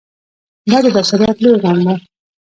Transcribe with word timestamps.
دا 0.69 0.77
د 0.83 0.87
بشریت 0.95 1.37
لوی 1.39 1.55
غم 1.61 1.77
و. 1.85 1.87